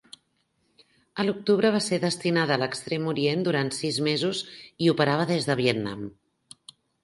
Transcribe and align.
A 1.23 1.25
l'octubre 1.27 1.71
va 1.75 1.81
ser 1.89 1.99
destinada 2.07 2.57
a 2.57 2.63
l'Extrem 2.63 3.07
Orient 3.13 3.45
durant 3.49 3.71
sis 3.83 4.03
mesos 4.11 4.43
i 4.87 4.93
operava 4.99 5.33
des 5.37 5.49
de 5.51 5.61
Vietnam. 5.65 6.13